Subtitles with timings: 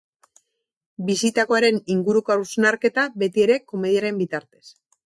[1.09, 4.69] Bizitakoaren inguruko hausnarketa, beti ere komediaren bitartez.